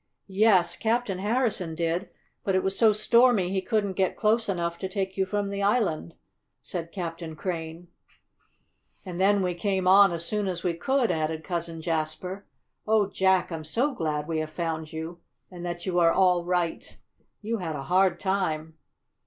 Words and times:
"Yes, 0.25 0.75
Captain 0.75 1.19
Harrison 1.19 1.75
did, 1.75 2.09
but 2.43 2.55
it 2.55 2.63
was 2.63 2.75
so 2.75 2.91
stormy 2.91 3.51
he 3.53 3.61
couldn't 3.61 3.93
get 3.93 4.17
close 4.17 4.49
enough 4.49 4.79
to 4.79 4.89
take 4.89 5.15
you 5.15 5.27
from 5.27 5.51
the 5.51 5.61
island," 5.61 6.15
said 6.59 6.91
Captain 6.91 7.35
Crane. 7.35 7.87
"And 9.05 9.21
then 9.21 9.43
we 9.43 9.53
came 9.53 9.87
on 9.87 10.11
as 10.11 10.25
soon 10.25 10.47
as 10.47 10.63
we 10.63 10.73
could," 10.73 11.11
added 11.11 11.43
Cousin 11.43 11.83
Jasper. 11.83 12.47
"Oh, 12.87 13.09
Jack, 13.11 13.51
I'm 13.51 13.63
so 13.63 13.93
glad 13.93 14.27
we 14.27 14.39
have 14.39 14.49
found 14.49 14.91
you, 14.91 15.19
and 15.51 15.63
that 15.67 15.85
you 15.85 15.99
are 15.99 16.11
all 16.11 16.45
right! 16.45 16.97
You 17.43 17.59
had 17.59 17.75
a 17.75 17.83
hard 17.83 18.19
time!" 18.19 18.79